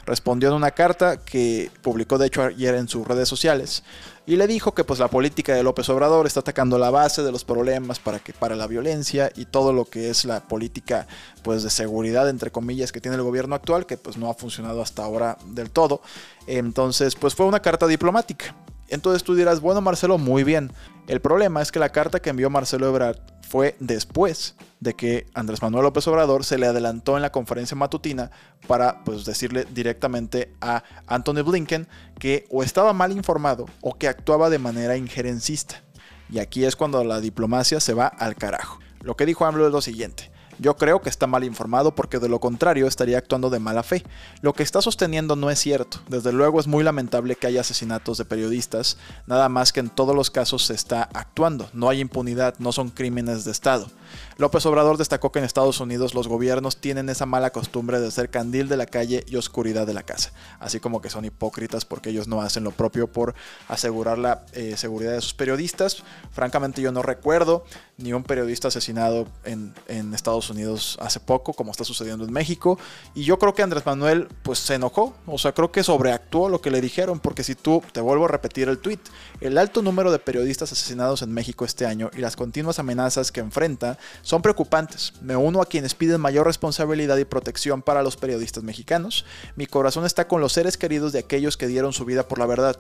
Respondió 0.07 0.49
en 0.49 0.55
una 0.55 0.71
carta 0.71 1.19
que 1.19 1.71
publicó 1.83 2.17
de 2.17 2.29
hecho 2.29 2.45
ayer 2.45 2.75
en 2.77 2.89
sus 2.89 3.07
redes 3.07 3.29
sociales 3.29 3.83
y 4.25 4.37
le 4.37 4.47
dijo 4.47 4.73
que 4.73 4.85
pues 4.85 4.99
la 4.99 5.09
política 5.09 5.55
de 5.55 5.63
López 5.63 5.87
Obrador 5.91 6.27
está 6.27 6.41
atacando 6.41 6.79
la 6.79 6.89
base 6.89 7.23
de 7.23 7.31
los 7.31 7.45
problemas 7.45 7.99
para 7.99 8.21
que 8.21 8.33
para 8.33 8.57
la 8.57 8.67
violencia 8.67 9.31
y 9.37 9.45
todo 9.45 9.75
lo 9.75 9.85
que 9.85 10.09
es 10.09 10.25
la 10.25 10.41
política 10.41 11.07
pues 11.43 11.63
de 11.63 11.69
seguridad 11.69 12.31
entre 12.31 12.51
comillas 12.51 12.91
que 12.91 13.03
tiene 13.03 13.19
el 13.19 13.23
gobierno 13.23 13.55
actual 13.55 13.85
que 13.85 13.99
pues 13.99 14.17
no 14.17 14.31
ha 14.31 14.35
funcionado 14.35 14.81
hasta 14.81 15.05
ahora 15.05 15.37
del 15.49 15.71
todo. 15.71 16.01
Entonces 16.47 17.17
pues 17.17 17.35
fue 17.35 17.45
una 17.45 17.61
carta 17.61 17.87
diplomática. 17.87 18.57
Entonces 18.89 19.23
tú 19.23 19.35
dirás, 19.35 19.61
bueno 19.61 19.83
Marcelo, 19.83 20.17
muy 20.19 20.43
bien. 20.43 20.73
El 21.09 21.21
problema 21.21 21.63
es 21.63 21.73
que 21.73 21.79
la 21.79 21.89
carta 21.89 22.21
que 22.21 22.31
envió 22.31 22.51
Marcelo 22.51 22.89
Ebrard 22.89 23.19
fue 23.53 23.77
después 23.81 24.55
de 24.81 24.95
que 24.95 25.27
Andrés 25.35 25.61
Manuel 25.61 25.85
López 25.85 26.09
Obrador 26.09 26.43
se 26.43 26.57
le 26.57 26.65
adelantó 26.65 27.17
en 27.17 27.23
la 27.23 27.33
conferencia 27.33 27.77
matutina 27.77 28.31
para 28.67 29.05
pues, 29.05 29.27
decirle 29.27 29.67
directamente 29.75 30.55
a 30.63 30.85
Anthony 31.07 31.43
Blinken 31.45 31.87
que 32.19 32.47
o 32.49 32.63
estaba 32.63 32.95
mal 32.95 33.13
informado 33.13 33.67
o 33.83 33.99
que 33.99 34.09
actuaba 34.09 34.49
de 34.49 34.59
manera 34.59 34.97
injerencista. 34.97 35.83
Y 36.31 36.39
aquí 36.39 36.65
es 36.65 36.77
cuando 36.77 37.05
la 37.05 37.21
diplomacia 37.21 37.79
se 37.79 37.93
va 37.93 38.07
al 38.07 38.37
carajo. 38.37 38.79
Lo 39.03 39.17
que 39.17 39.27
dijo 39.27 39.45
AMLO 39.45 39.67
es 39.67 39.73
lo 39.73 39.83
siguiente. 39.83 40.32
Yo 40.63 40.77
creo 40.77 41.03
que 41.03 41.09
está 41.09 41.27
mal 41.27 41.43
informado 41.43 41.93
porque 41.93 42.21
de 42.21 42.29
lo 42.29 42.39
contrario 42.39 42.87
estaría 42.87 43.19
actuando 43.19 43.51
de 43.51 43.59
mala 43.59 43.83
fe. 43.83 44.05
Lo 44.43 44.53
que 44.53 44.63
está 44.63 44.81
sosteniendo 44.81 45.35
no 45.35 45.51
es 45.51 45.59
cierto. 45.59 45.99
Desde 46.09 46.33
luego 46.33 46.61
es 46.61 46.69
muy 46.69 46.85
lamentable 46.85 47.35
que 47.35 47.49
haya 47.49 47.63
asesinatos 47.63 48.17
de 48.19 48.25
periodistas, 48.25 48.97
nada 49.27 49.49
más 49.49 49.73
que 49.73 49.81
en 49.81 49.91
todos 49.91 50.15
los 50.15 50.31
casos 50.31 50.65
se 50.67 50.75
está 50.75 51.03
actuando. 51.15 51.69
No 51.73 51.89
hay 51.89 51.99
impunidad, 51.99 52.55
no 52.61 52.71
son 52.71 52.91
crímenes 52.91 53.45
de 53.45 53.51
Estado. 53.51 53.89
López 54.37 54.65
Obrador 54.67 54.99
destacó 54.99 55.33
que 55.33 55.39
en 55.39 55.45
Estados 55.45 55.81
Unidos 55.81 56.15
los 56.15 56.29
gobiernos 56.29 56.79
tienen 56.79 57.09
esa 57.09 57.27
mala 57.27 57.51
costumbre 57.51 58.01
de 58.01 58.11
ser 58.11 58.31
candil 58.31 58.69
de 58.69 58.77
la 58.77 58.87
calle 58.87 59.25
y 59.27 59.37
oscuridad 59.37 59.87
de 59.87 59.95
la 59.95 60.03
casa, 60.03 60.33
así 60.59 60.81
como 60.81 61.01
que 61.01 61.11
son 61.11 61.25
hipócritas 61.25 61.85
porque 61.85 62.11
ellos 62.11 62.29
no 62.29 62.43
hacen 62.43 62.65
lo 62.65 62.71
propio 62.71 63.07
por 63.07 63.35
asegurar 63.69 64.19
la 64.19 64.45
eh, 64.53 64.77
seguridad 64.77 65.13
de 65.13 65.21
sus 65.21 65.35
periodistas. 65.35 66.03
Francamente 66.33 66.83
yo 66.83 66.93
no 66.93 67.03
recuerdo 67.03 67.65
ni 67.99 68.13
un 68.13 68.25
periodista 68.25 68.69
asesinado 68.69 69.29
en, 69.45 69.75
en, 69.89 70.13
Estados 70.15 70.51
Unidos 70.51 70.99
hace 71.01 71.21
poco, 71.21 71.53
como 71.53 71.71
está 71.71 71.85
sucediendo 71.85 72.25
en 72.25 72.33
México, 72.33 72.79
y 73.15 73.25
yo 73.25 73.39
creo 73.39 73.55
que 73.55 73.63
Andrés 73.63 73.87
Manuel 73.87 74.29
pues 74.43 74.59
se 74.59 74.75
enojó, 74.75 75.15
o 75.27 75.39
sea, 75.39 75.53
creo 75.53 75.73
que 75.73 75.83
sobreactuó 75.83 76.49
lo 76.49 76.61
que 76.61 76.71
le 76.71 76.81
dijeron, 76.81 77.21
porque 77.21 77.45
si 77.45 77.55
tú, 77.55 77.83
te 77.93 78.01
vuelvo 78.01 78.25
a 78.25 78.29
repetir 78.29 78.69
el 78.69 78.79
tweet, 78.79 78.99
el 79.41 79.59
alto 79.59 79.83
número 79.83 80.11
de 80.13 80.19
periodistas 80.19 80.73
asesinados 80.73 81.23
en 81.23 81.33
México 81.33 81.65
este 81.65 81.87
año 81.87 82.11
y 82.17 82.19
las 82.19 82.37
continuas 82.37 82.79
amenazas 82.79 83.33
que 83.33 83.41
enfrenta 83.41 83.99
son 84.23 84.43
preocupantes. 84.43 85.13
Me 85.21 85.37
uno 85.37 85.61
a 85.61 85.67
quienes 85.67 85.95
piden 85.95 86.21
mayor 86.21 86.47
responsabilidad 86.47 87.17
y 87.19 87.25
protección 87.25 87.83
para 87.83 88.03
los 88.03 88.17
periodistas 88.17 88.65
mexicanos. 88.65 89.25
Mi 89.57 89.67
corazón 89.67 90.07
está 90.07 90.27
con 90.27 90.41
los 90.41 90.53
seres 90.53 90.77
queridos 90.77 91.13
de 91.13 91.19
aquellos 91.19 91.57
que 91.57 91.67
dieron 91.67 91.93
su 91.93 92.05
vida 92.05 92.27
por 92.27 92.39
la 92.39 92.47
verdad. 92.47 92.79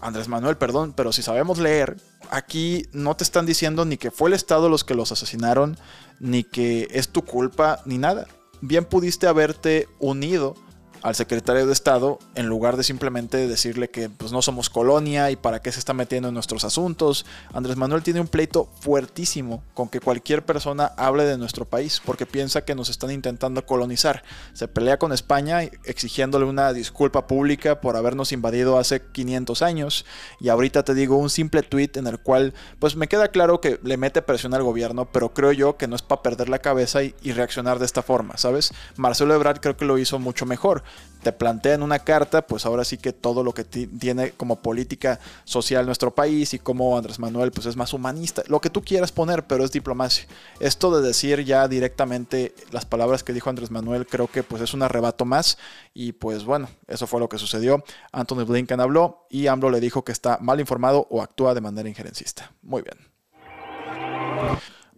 Andrés 0.00 0.28
Manuel, 0.28 0.56
perdón, 0.56 0.92
pero 0.96 1.12
si 1.12 1.22
sabemos 1.22 1.58
leer, 1.58 1.96
aquí 2.30 2.86
no 2.92 3.16
te 3.16 3.24
están 3.24 3.46
diciendo 3.46 3.84
ni 3.84 3.96
que 3.96 4.10
fue 4.10 4.28
el 4.30 4.34
Estado 4.34 4.68
los 4.68 4.84
que 4.84 4.94
los 4.94 5.10
asesinaron, 5.10 5.76
ni 6.20 6.44
que 6.44 6.88
es 6.92 7.08
tu 7.08 7.24
culpa, 7.24 7.80
ni 7.84 7.98
nada. 7.98 8.26
Bien 8.60 8.84
pudiste 8.84 9.26
haberte 9.26 9.88
unido 9.98 10.54
al 11.02 11.14
secretario 11.14 11.66
de 11.66 11.72
Estado 11.72 12.18
en 12.34 12.46
lugar 12.46 12.76
de 12.76 12.84
simplemente 12.84 13.46
decirle 13.46 13.88
que 13.88 14.08
pues, 14.08 14.32
no 14.32 14.42
somos 14.42 14.70
colonia 14.70 15.30
y 15.30 15.36
para 15.36 15.60
qué 15.60 15.72
se 15.72 15.78
está 15.78 15.94
metiendo 15.94 16.28
en 16.28 16.34
nuestros 16.34 16.64
asuntos. 16.64 17.26
Andrés 17.52 17.76
Manuel 17.76 18.02
tiene 18.02 18.20
un 18.20 18.28
pleito 18.28 18.68
fuertísimo 18.80 19.62
con 19.74 19.88
que 19.88 20.00
cualquier 20.00 20.44
persona 20.44 20.92
hable 20.96 21.24
de 21.24 21.38
nuestro 21.38 21.64
país 21.64 22.02
porque 22.04 22.26
piensa 22.26 22.64
que 22.64 22.74
nos 22.74 22.88
están 22.88 23.10
intentando 23.10 23.64
colonizar. 23.64 24.22
Se 24.52 24.68
pelea 24.68 24.98
con 24.98 25.12
España 25.12 25.62
exigiéndole 25.84 26.44
una 26.44 26.72
disculpa 26.72 27.26
pública 27.26 27.80
por 27.80 27.96
habernos 27.96 28.32
invadido 28.32 28.78
hace 28.78 29.02
500 29.02 29.62
años 29.62 30.06
y 30.40 30.48
ahorita 30.48 30.82
te 30.82 30.94
digo 30.94 31.16
un 31.16 31.30
simple 31.30 31.62
tweet 31.62 31.92
en 31.94 32.06
el 32.06 32.18
cual 32.18 32.54
pues 32.78 32.96
me 32.96 33.08
queda 33.08 33.28
claro 33.28 33.60
que 33.60 33.78
le 33.82 33.96
mete 33.96 34.22
presión 34.22 34.54
al 34.54 34.62
gobierno, 34.62 35.06
pero 35.06 35.32
creo 35.32 35.52
yo 35.52 35.76
que 35.76 35.88
no 35.88 35.96
es 35.96 36.02
para 36.02 36.22
perder 36.22 36.48
la 36.48 36.58
cabeza 36.58 37.02
y, 37.02 37.14
y 37.22 37.32
reaccionar 37.32 37.78
de 37.78 37.86
esta 37.86 38.02
forma, 38.02 38.36
¿sabes? 38.36 38.72
Marcelo 38.96 39.34
Ebrard 39.34 39.60
creo 39.60 39.76
que 39.76 39.84
lo 39.84 39.98
hizo 39.98 40.18
mucho 40.18 40.46
mejor 40.46 40.82
te 41.22 41.32
plantean 41.32 41.82
una 41.82 41.98
carta, 41.98 42.46
pues 42.46 42.64
ahora 42.64 42.84
sí 42.84 42.96
que 42.96 43.12
todo 43.12 43.42
lo 43.42 43.52
que 43.52 43.64
tiene 43.64 44.32
como 44.32 44.56
política 44.56 45.18
social 45.44 45.86
nuestro 45.86 46.14
país 46.14 46.54
y 46.54 46.58
como 46.58 46.96
Andrés 46.96 47.18
Manuel 47.18 47.50
pues 47.50 47.66
es 47.66 47.76
más 47.76 47.92
humanista, 47.92 48.42
lo 48.46 48.60
que 48.60 48.70
tú 48.70 48.82
quieras 48.82 49.12
poner, 49.12 49.46
pero 49.46 49.64
es 49.64 49.72
diplomacia. 49.72 50.26
Esto 50.60 50.96
de 50.96 51.06
decir 51.06 51.44
ya 51.44 51.66
directamente 51.68 52.54
las 52.70 52.84
palabras 52.84 53.24
que 53.24 53.32
dijo 53.32 53.50
Andrés 53.50 53.70
Manuel 53.70 54.06
creo 54.06 54.28
que 54.28 54.42
pues 54.42 54.62
es 54.62 54.74
un 54.74 54.82
arrebato 54.82 55.24
más 55.24 55.58
y 55.92 56.12
pues 56.12 56.44
bueno, 56.44 56.68
eso 56.86 57.06
fue 57.06 57.20
lo 57.20 57.28
que 57.28 57.38
sucedió. 57.38 57.82
Anthony 58.12 58.44
Blinken 58.44 58.80
habló 58.80 59.26
y 59.28 59.48
AMLO 59.48 59.70
le 59.70 59.80
dijo 59.80 60.04
que 60.04 60.12
está 60.12 60.38
mal 60.40 60.60
informado 60.60 61.06
o 61.10 61.22
actúa 61.22 61.54
de 61.54 61.60
manera 61.60 61.88
injerencista. 61.88 62.52
Muy 62.62 62.82
bien. 62.82 62.96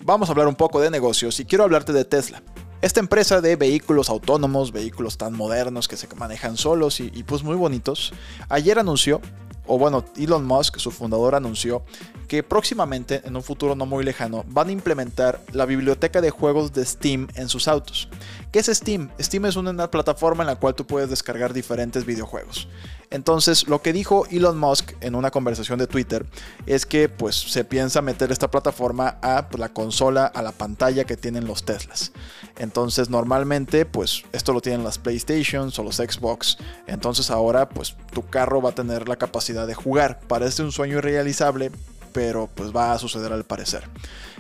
Vamos 0.02 0.28
a 0.28 0.32
hablar 0.32 0.49
un 0.49 0.54
poco 0.54 0.80
de 0.80 0.90
negocios 0.90 1.40
y 1.40 1.44
quiero 1.44 1.64
hablarte 1.64 1.92
de 1.92 2.04
Tesla. 2.04 2.42
Esta 2.82 3.00
empresa 3.00 3.42
de 3.42 3.56
vehículos 3.56 4.08
autónomos, 4.08 4.72
vehículos 4.72 5.18
tan 5.18 5.34
modernos 5.34 5.87
que 5.87 5.99
se 5.99 6.08
manejan 6.16 6.56
solos 6.56 7.00
y, 7.00 7.10
pues 7.25 7.42
muy 7.42 7.54
bonitos, 7.54 8.14
ayer 8.49 8.78
anunció, 8.78 9.20
o 9.66 9.78
bueno, 9.78 10.02
Elon 10.16 10.46
Musk, 10.46 10.78
su 10.78 10.90
fundador, 10.90 11.34
anunció 11.34 11.82
que 12.26 12.42
próximamente, 12.42 13.20
en 13.25 13.37
un 13.37 13.42
futuro 13.42 13.75
no 13.75 13.84
muy 13.84 14.02
lejano, 14.02 14.46
van 14.49 14.68
a 14.68 14.72
implementar 14.72 15.42
la 15.52 15.66
biblioteca 15.66 16.22
de 16.22 16.30
juegos 16.30 16.72
de 16.72 16.87
Steam 16.87 17.28
en 17.34 17.50
sus 17.50 17.68
autos. 17.68 18.08
¿Qué 18.50 18.60
es 18.60 18.66
Steam? 18.68 19.10
Steam 19.20 19.44
es 19.44 19.56
una 19.56 19.90
plataforma 19.90 20.42
en 20.42 20.46
la 20.46 20.56
cual 20.56 20.75
tú 20.75 20.87
puedes 20.87 21.10
descargar 21.10 21.52
diferentes 21.52 22.06
videojuegos. 22.06 22.66
Entonces, 23.10 23.66
lo 23.66 23.82
que 23.82 23.92
dijo 23.92 24.24
Elon 24.30 24.56
Musk 24.56 24.92
en 25.00 25.16
una 25.16 25.32
conversación 25.32 25.80
de 25.80 25.88
Twitter 25.88 26.24
es 26.66 26.86
que 26.86 27.08
pues 27.08 27.34
se 27.34 27.64
piensa 27.64 28.02
meter 28.02 28.30
esta 28.30 28.50
plataforma 28.50 29.18
a 29.20 29.48
pues, 29.48 29.58
la 29.58 29.68
consola, 29.70 30.26
a 30.26 30.42
la 30.42 30.52
pantalla 30.52 31.04
que 31.04 31.16
tienen 31.16 31.46
los 31.46 31.64
Teslas. 31.64 32.12
Entonces, 32.56 33.10
normalmente 33.10 33.84
pues 33.84 34.22
esto 34.32 34.52
lo 34.52 34.60
tienen 34.60 34.84
las 34.84 34.98
PlayStations 34.98 35.76
o 35.80 35.82
los 35.82 35.96
Xbox. 35.96 36.58
Entonces, 36.86 37.32
ahora 37.32 37.68
pues 37.68 37.96
tu 38.12 38.24
carro 38.26 38.62
va 38.62 38.70
a 38.70 38.74
tener 38.74 39.08
la 39.08 39.16
capacidad 39.16 39.66
de 39.66 39.74
jugar. 39.74 40.20
Parece 40.28 40.62
un 40.62 40.70
sueño 40.70 40.98
irrealizable, 40.98 41.72
pero 42.12 42.48
pues 42.54 42.74
va 42.74 42.92
a 42.92 42.98
suceder 42.98 43.32
al 43.32 43.42
parecer. 43.44 43.88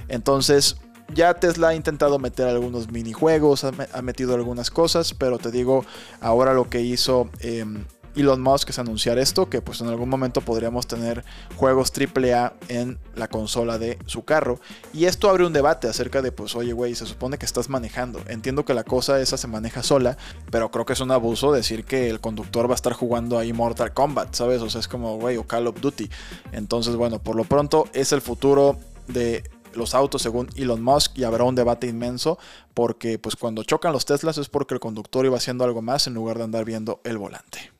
Entonces, 0.06 0.76
ya 1.12 1.34
Tesla 1.34 1.68
ha 1.68 1.74
intentado 1.74 2.20
meter 2.20 2.46
algunos 2.46 2.88
minijuegos, 2.90 3.64
ha, 3.64 4.02
metido 4.02 4.34
algunas 4.34 4.70
cosas, 4.70 5.12
pero 5.12 5.38
te 5.38 5.50
digo, 5.50 5.84
ahora 6.20 6.54
lo 6.54 6.70
que 6.70 6.82
hizo 6.82 7.28
em, 7.40 7.84
Elon 8.16 8.40
Musk 8.40 8.70
es 8.70 8.78
anunciar 8.78 9.18
esto, 9.18 9.48
que 9.48 9.62
pues 9.62 9.80
en 9.80 9.88
algún 9.88 10.08
momento 10.08 10.40
podríamos 10.40 10.86
tener 10.86 11.24
juegos 11.56 11.92
AAA 11.92 12.54
en 12.68 12.98
la 13.14 13.28
consola 13.28 13.78
de 13.78 13.98
su 14.06 14.24
carro. 14.24 14.60
Y 14.92 15.04
esto 15.04 15.28
abre 15.30 15.46
un 15.46 15.52
debate 15.52 15.88
acerca 15.88 16.22
de, 16.22 16.32
pues, 16.32 16.54
oye, 16.56 16.72
güey, 16.72 16.94
se 16.94 17.06
supone 17.06 17.38
que 17.38 17.46
estás 17.46 17.68
manejando. 17.68 18.20
Entiendo 18.26 18.64
que 18.64 18.74
la 18.74 18.84
cosa 18.84 19.20
esa 19.20 19.36
se 19.36 19.46
maneja 19.46 19.82
sola, 19.82 20.16
pero 20.50 20.70
creo 20.70 20.84
que 20.84 20.94
es 20.94 21.00
un 21.00 21.10
abuso 21.10 21.52
decir 21.52 21.84
que 21.84 22.10
el 22.10 22.20
conductor 22.20 22.68
va 22.68 22.72
a 22.72 22.76
estar 22.76 22.92
jugando 22.92 23.38
ahí 23.38 23.52
Mortal 23.52 23.92
Kombat, 23.92 24.34
¿sabes? 24.34 24.60
O 24.62 24.70
sea, 24.70 24.80
es 24.80 24.88
como, 24.88 25.18
güey, 25.18 25.36
o 25.36 25.46
Call 25.46 25.66
of 25.66 25.80
Duty. 25.80 26.10
Entonces, 26.52 26.96
bueno, 26.96 27.20
por 27.20 27.36
lo 27.36 27.44
pronto 27.44 27.86
es 27.92 28.12
el 28.12 28.20
futuro 28.20 28.76
de 29.08 29.44
los 29.74 29.94
autos 29.94 30.22
según 30.22 30.48
Elon 30.56 30.82
Musk 30.82 31.16
y 31.16 31.24
habrá 31.24 31.44
un 31.44 31.54
debate 31.54 31.86
inmenso 31.86 32.38
porque 32.74 33.18
pues 33.20 33.36
cuando 33.36 33.62
chocan 33.62 33.92
los 33.92 34.04
Teslas 34.04 34.38
es 34.38 34.48
porque 34.48 34.74
el 34.74 34.80
conductor 34.80 35.24
iba 35.24 35.36
haciendo 35.36 35.64
algo 35.64 35.80
más 35.80 36.08
en 36.08 36.14
lugar 36.14 36.38
de 36.38 36.44
andar 36.44 36.64
viendo 36.64 37.00
el 37.04 37.18
volante. 37.18 37.70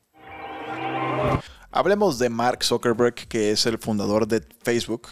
Hablemos 1.73 2.19
de 2.19 2.29
Mark 2.29 2.65
Zuckerberg, 2.65 3.15
que 3.15 3.51
es 3.51 3.65
el 3.65 3.77
fundador 3.77 4.27
de 4.27 4.43
Facebook. 4.61 5.07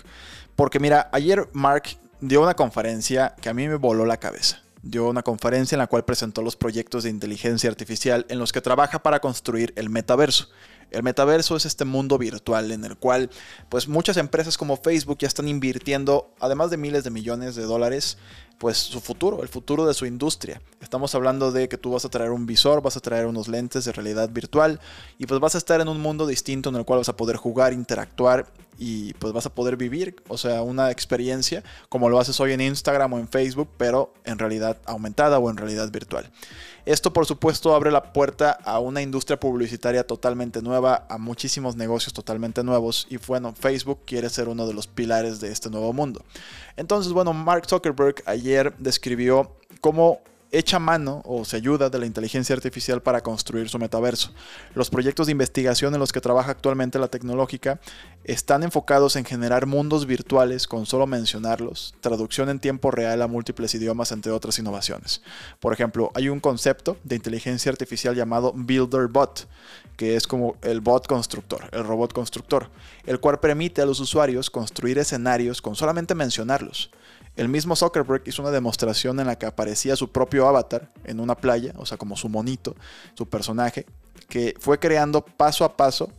Porque 0.58 0.80
mira, 0.80 1.10
ayer 1.13 1.48
Mark 1.54 1.84
dio 2.20 2.42
una 2.42 2.54
conferencia 2.54 3.34
que 3.42 3.48
a 3.48 3.54
mí 3.54 3.70
me 3.70 3.75
voló 3.75 4.06
la 4.06 4.18
cabeza. 4.18 4.62
Dio 4.82 5.08
una 5.08 5.24
conferencia 5.24 5.75
en 5.75 5.80
la 5.80 5.88
cual 5.88 6.04
presentó 6.04 6.42
los 6.42 6.58
proyectos 6.58 7.04
de 7.04 7.12
inteligencia 7.12 7.70
artificial 7.70 8.25
en 8.28 8.39
los 8.39 8.51
que 8.51 8.60
trabaja 8.60 9.01
para 9.01 9.22
construir 9.22 9.74
el 9.78 9.89
metaverso. 9.89 10.50
El 10.92 11.04
metaverso 11.04 11.56
es 11.56 11.66
este 11.66 11.86
mundo 11.86 12.18
virtual 12.18 12.72
en 12.72 12.84
el 12.84 12.98
cual 12.98 13.30
pues 13.70 13.88
muchas 13.88 14.18
empresas 14.18 14.58
como 14.58 14.75
Facebook 14.75 15.20
ya 15.20 15.28
están 15.28 15.48
invirtiendo 15.48 16.34
además 16.39 16.72
de 16.72 16.78
miles 16.78 17.04
de 17.04 17.12
millones 17.12 17.56
de 17.56 17.63
dólares 17.63 18.18
pues 18.60 18.78
su 18.78 19.00
futuro, 19.00 19.42
el 19.42 19.48
futuro 19.48 19.88
de 19.88 19.94
su 19.94 20.06
industria. 20.06 20.62
Estamos 20.82 21.16
hablando 21.16 21.51
de 21.51 21.70
que 21.70 21.78
tú 21.78 21.92
vas 21.92 22.04
a 22.04 22.10
traer 22.10 22.32
un 22.32 22.46
visor, 22.46 22.82
vas 22.82 22.98
a 22.98 23.00
traer 23.00 23.25
unos 23.25 23.48
lentes 23.48 23.86
de 23.86 23.94
realidad 23.94 24.30
virtual 24.30 24.80
y 25.18 25.25
pues 25.25 25.39
vas 25.39 25.56
a 25.56 25.58
estar 25.58 25.80
en 25.80 25.88
un 25.88 26.01
mundo 26.01 26.28
distinto 26.28 26.70
en 26.70 26.75
el 26.75 26.86
cual 26.86 27.00
vas 27.00 27.10
a 27.10 27.16
poder 27.16 27.38
jugar, 27.38 27.72
interactuar 27.72 28.48
y 28.78 29.13
pues 29.16 29.34
vas 29.34 29.46
a 29.46 29.54
poder 29.54 29.75
vivir, 29.75 30.16
o 30.30 30.38
sea, 30.38 30.62
una 30.62 30.89
experiencia 30.89 31.63
como 31.89 32.10
lo 32.10 32.20
haces 32.20 32.39
hoy 32.39 32.54
en 32.54 32.62
Instagram 32.62 33.13
o 33.13 33.20
en 33.20 33.28
Facebook, 33.28 33.70
pero 33.78 34.13
en 34.24 34.39
realidad 34.39 34.78
aumentada 34.86 35.39
o 35.39 35.50
en 35.50 35.58
realidad 35.58 35.92
virtual. 35.92 36.32
Esto 36.86 37.13
por 37.13 37.25
supuesto 37.25 37.75
abre 37.75 37.92
la 37.92 38.13
puerta 38.13 38.51
a 38.51 38.80
una 38.80 39.01
industria 39.01 39.39
publicitaria 39.39 40.08
totalmente 40.08 40.62
nueva, 40.62 41.06
a 41.10 41.18
muchísimos 41.18 41.75
negocios 41.75 42.13
totalmente 42.13 42.63
nuevos 42.63 43.06
y 43.10 43.18
bueno, 43.18 43.54
Facebook 43.54 44.00
quiere 44.06 44.30
ser 44.30 44.48
uno 44.48 44.66
de 44.66 44.74
los 44.74 44.88
pilares 44.88 45.39
de 45.39 45.51
este 45.51 45.70
nuevo 45.70 45.92
mundo. 45.94 46.24
Entonces, 46.78 47.12
bueno, 47.12 47.34
Mark 47.34 47.66
Zuckerberg 47.68 48.24
ayer 48.50 48.74
describió 48.79 49.56
cómo 49.79 50.22
echa 50.51 50.79
mano 50.79 51.22
o 51.25 51.46
se 51.46 51.58
ayuda 51.58 51.91
de 51.91 52.00
la 52.00 52.08
inteligencia 52.08 52.56
artificial 52.56 53.03
para 53.03 53.22
construir 53.22 53.70
su 53.70 53.77
metaverso. 53.77 54.32
Los 54.74 54.89
proyectos 54.89 55.27
de 55.27 55.34
investigación 55.34 55.94
en 55.94 56.00
los 56.00 56.12
que 56.12 56.22
trabaja 56.22 56.50
actualmente 56.50 56.98
la 56.98 57.08
tecnológica 57.08 57.79
están 58.24 58.63
enfocados 58.63 59.15
en 59.15 59.25
generar 59.25 59.68
mundos 59.68 60.08
virtuales 60.08 60.68
con 60.68 60.88
solo 60.88 61.06
mencionarlos, 61.06 61.94
traducción 62.01 62.50
en 62.50 62.60
tiempo 62.60 62.89
real 62.89 63.22
a 63.22 63.27
múltiples 63.27 63.75
idiomas, 63.75 64.12
entre 64.12 64.32
otras 64.32 64.58
innovaciones. 64.58 65.22
Por 65.60 65.72
ejemplo, 65.72 66.12
hay 66.15 66.29
un 66.29 66.39
concepto 66.39 66.98
de 67.03 67.15
inteligencia 67.15 67.72
artificial 67.72 68.15
llamado 68.15 68.51
Builder 68.56 69.08
Bot, 69.08 69.48
que 69.98 70.15
es 70.15 70.25
como 70.25 70.56
el 70.63 70.82
bot 70.82 71.08
constructor, 71.08 71.70
el 71.72 71.84
robot 71.84 72.13
constructor, 72.13 72.70
el 73.06 73.20
cual 73.20 73.39
permite 73.39 73.82
a 73.82 73.86
los 73.86 74.00
usuarios 74.00 74.50
construir 74.50 74.98
escenarios 74.98 75.62
con 75.62 75.75
solamente 75.75 76.15
mencionarlos. 76.15 76.89
El 77.39 77.48
mismo 77.48 77.74
Zuckerberg 77.74 78.24
hizo 78.25 78.41
una 78.41 78.51
demostración 78.51 79.17
en 79.22 79.27
la 79.27 79.38
que 79.38 79.46
aparecía 79.46 79.96
su 79.96 80.12
propio 80.12 80.46
avatar 80.46 80.91
en 81.05 81.22
una 81.22 81.36
playa, 81.36 81.74
o 81.77 81.86
sea, 81.86 81.98
como 81.98 82.17
su 82.17 82.27
monito, 82.27 82.75
su 83.13 83.29
personaje, 83.29 83.86
que 84.27 84.55
fue 84.60 84.77
creando 84.77 85.24
paso 85.24 85.63
a 85.63 85.77
paso 85.77 86.12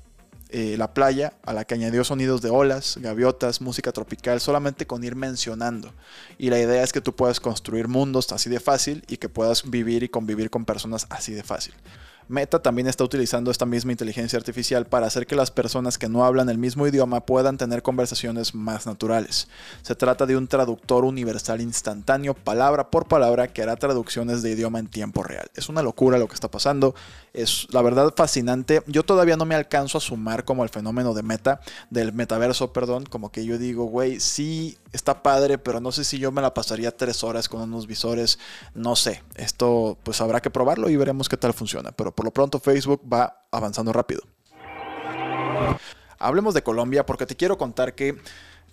eh, 0.48 0.76
la 0.78 0.94
playa 0.94 1.34
a 1.42 1.52
la 1.52 1.66
que 1.66 1.74
añadió 1.74 2.04
sonidos 2.04 2.40
de 2.40 2.48
olas, 2.48 2.96
gaviotas, 3.02 3.60
música 3.60 3.92
tropical, 3.92 4.40
solamente 4.40 4.86
con 4.86 5.04
ir 5.04 5.14
mencionando. 5.14 5.92
Y 6.38 6.48
la 6.48 6.58
idea 6.58 6.82
es 6.82 6.90
que 6.90 7.02
tú 7.02 7.14
puedas 7.14 7.38
construir 7.38 7.86
mundos 7.86 8.32
así 8.32 8.48
de 8.48 8.58
fácil 8.58 9.04
y 9.06 9.18
que 9.18 9.28
puedas 9.28 9.68
vivir 9.68 10.02
y 10.02 10.08
convivir 10.08 10.48
con 10.48 10.64
personas 10.64 11.06
así 11.10 11.34
de 11.34 11.42
fácil. 11.42 11.74
Meta 12.30 12.62
también 12.62 12.86
está 12.86 13.02
utilizando 13.02 13.50
esta 13.50 13.66
misma 13.66 13.90
inteligencia 13.90 14.38
artificial 14.38 14.86
para 14.86 15.08
hacer 15.08 15.26
que 15.26 15.34
las 15.34 15.50
personas 15.50 15.98
que 15.98 16.08
no 16.08 16.24
hablan 16.24 16.48
el 16.48 16.58
mismo 16.58 16.86
idioma 16.86 17.26
puedan 17.26 17.58
tener 17.58 17.82
conversaciones 17.82 18.54
más 18.54 18.86
naturales. 18.86 19.48
Se 19.82 19.96
trata 19.96 20.26
de 20.26 20.36
un 20.36 20.46
traductor 20.46 21.04
universal 21.04 21.60
instantáneo, 21.60 22.34
palabra 22.34 22.88
por 22.88 23.08
palabra, 23.08 23.48
que 23.48 23.62
hará 23.62 23.74
traducciones 23.74 24.42
de 24.42 24.52
idioma 24.52 24.78
en 24.78 24.86
tiempo 24.86 25.24
real. 25.24 25.50
Es 25.56 25.68
una 25.68 25.82
locura 25.82 26.18
lo 26.18 26.28
que 26.28 26.34
está 26.34 26.48
pasando, 26.48 26.94
es 27.32 27.66
la 27.72 27.82
verdad 27.82 28.14
fascinante. 28.16 28.84
Yo 28.86 29.02
todavía 29.02 29.36
no 29.36 29.44
me 29.44 29.56
alcanzo 29.56 29.98
a 29.98 30.00
sumar 30.00 30.44
como 30.44 30.62
el 30.62 30.70
fenómeno 30.70 31.14
de 31.14 31.24
meta, 31.24 31.60
del 31.90 32.12
metaverso, 32.12 32.72
perdón, 32.72 33.06
como 33.06 33.32
que 33.32 33.44
yo 33.44 33.58
digo, 33.58 33.86
güey, 33.86 34.20
sí 34.20 34.78
está 34.92 35.24
padre, 35.24 35.58
pero 35.58 35.80
no 35.80 35.90
sé 35.92 36.04
si 36.04 36.18
yo 36.18 36.32
me 36.32 36.42
la 36.42 36.54
pasaría 36.54 36.96
tres 36.96 37.24
horas 37.24 37.48
con 37.48 37.60
unos 37.60 37.88
visores, 37.88 38.38
no 38.74 38.94
sé. 38.94 39.22
Esto 39.34 39.98
pues 40.04 40.20
habrá 40.20 40.40
que 40.40 40.50
probarlo 40.50 40.90
y 40.90 40.96
veremos 40.96 41.28
qué 41.28 41.36
tal 41.36 41.54
funciona, 41.54 41.90
pero 41.92 42.12
por 42.20 42.26
lo 42.26 42.32
pronto 42.32 42.60
Facebook 42.60 43.00
va 43.10 43.46
avanzando 43.50 43.94
rápido. 43.94 44.20
Hablemos 46.18 46.52
de 46.52 46.62
Colombia 46.62 47.06
porque 47.06 47.24
te 47.24 47.34
quiero 47.34 47.56
contar 47.56 47.94
que 47.94 48.14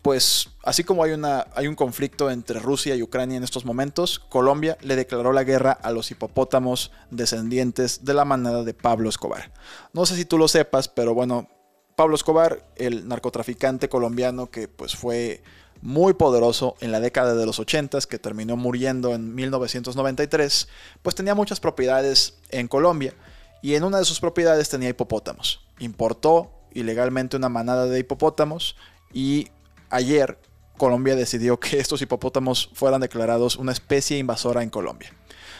pues 0.01 0.49
así 0.63 0.83
como 0.83 1.01
hay, 1.01 1.11
una, 1.11 1.47
hay 1.55 1.67
un 1.67 1.75
conflicto 1.75 2.29
entre 2.29 2.59
Rusia 2.59 2.93
y 2.97 3.01
Ucrania 3.01 3.37
en 3.37 3.45
estos 3.45 3.63
momentos, 3.63 4.19
Colombia 4.19 4.77
le 4.81 4.97
declaró 4.97 5.31
la 5.31 5.45
guerra 5.45 5.71
a 5.71 5.91
los 5.91 6.11
hipopótamos 6.11 6.91
descendientes 7.09 8.03
de 8.03 8.13
la 8.13 8.25
manada 8.25 8.65
de 8.65 8.73
Pablo 8.73 9.07
Escobar. 9.07 9.53
No 9.93 10.05
sé 10.05 10.17
si 10.17 10.25
tú 10.25 10.37
lo 10.37 10.49
sepas, 10.49 10.89
pero 10.89 11.13
bueno, 11.13 11.47
Pablo 11.95 12.15
Escobar, 12.15 12.65
el 12.75 13.07
narcotraficante 13.07 13.87
colombiano 13.87 14.51
que 14.51 14.67
pues 14.67 14.93
fue 14.93 15.41
muy 15.81 16.15
poderoso 16.15 16.75
en 16.81 16.91
la 16.91 16.99
década 16.99 17.33
de 17.33 17.45
los 17.45 17.59
80 17.59 17.99
que 18.09 18.19
terminó 18.19 18.57
muriendo 18.57 19.15
en 19.15 19.33
1993, 19.33 20.67
pues 21.01 21.15
tenía 21.15 21.33
muchas 21.33 21.61
propiedades 21.61 22.33
en 22.49 22.67
Colombia 22.67 23.13
y 23.61 23.75
en 23.75 23.83
una 23.83 23.99
de 23.99 24.05
sus 24.05 24.19
propiedades 24.19 24.69
tenía 24.69 24.89
hipopótamos. 24.89 25.61
Importó 25.79 26.51
ilegalmente 26.73 27.37
una 27.37 27.49
manada 27.49 27.85
de 27.85 27.99
hipopótamos 27.99 28.75
y 29.13 29.47
ayer 29.89 30.39
Colombia 30.77 31.15
decidió 31.15 31.59
que 31.59 31.79
estos 31.79 32.01
hipopótamos 32.01 32.69
fueran 32.73 33.01
declarados 33.01 33.55
una 33.55 33.71
especie 33.71 34.17
invasora 34.17 34.63
en 34.63 34.69
Colombia. 34.69 35.11